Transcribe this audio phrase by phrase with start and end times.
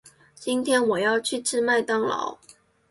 [0.33, 2.35] 今天我要去吃麦当劳。